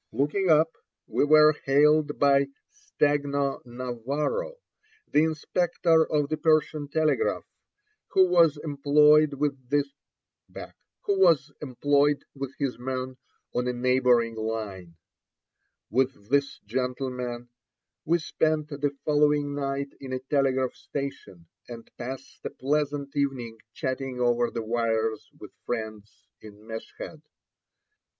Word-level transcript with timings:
Looking 0.11 0.49
up, 0.49 0.77
we 1.05 1.23
were 1.25 1.53
hailed 1.65 2.17
by 2.17 2.47
Stagno 2.71 3.61
Navarro, 3.65 4.57
the 5.07 5.23
inspector 5.23 6.03
of 6.11 6.29
the 6.29 6.37
Persian 6.37 6.87
telegraph, 6.87 7.45
who 8.07 8.27
was 8.27 8.57
employed 8.63 9.35
with 9.35 9.59
his 9.69 9.93
men 10.49 10.73
on 13.53 13.67
a 13.67 13.73
neighboring 13.73 14.33
line. 14.33 14.95
With 15.91 16.31
this 16.31 16.57
gentleman 16.65 17.49
we 18.03 18.17
spent 18.17 18.69
the 18.69 18.97
following 19.05 19.53
night 19.53 19.93
in 19.99 20.13
a 20.13 20.19
telegraph 20.19 20.73
station, 20.73 21.45
and 21.69 21.91
passed 21.99 22.43
a 22.43 22.49
pleasant 22.49 23.15
evening 23.15 23.59
chatting 23.75 24.19
over 24.19 24.49
the 24.49 24.63
wires 24.63 25.29
with 25.39 25.51
friends 25.63 26.25
in 26.41 26.65
Meshed. 26.65 27.23